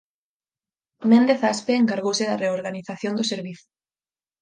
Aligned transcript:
Méndez 1.11 1.41
Aspe 1.51 1.73
encargouse 1.77 2.25
da 2.29 2.39
reorganización 2.43 3.13
do 3.15 3.27
servizo. 3.31 3.67